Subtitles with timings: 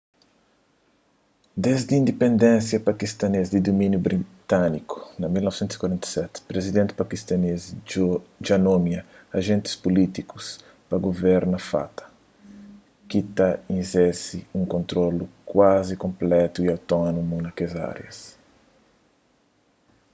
[1.65, 7.61] desdi indipendénsia pakistanês di dumíniu britániku na 1947 prizidenti pakistanês
[8.45, 9.01] dja nomia
[9.37, 10.37] ajentis pulítiku
[10.89, 12.03] pa guverna fata
[13.09, 13.49] ki ta
[13.81, 18.17] izerse un kontrolu kuazi konplétu y otónomu na kes árias